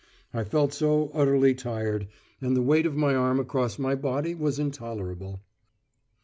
[0.33, 2.07] I felt so utterly tired;
[2.41, 5.41] and the weight of my arm across my body was intolerable.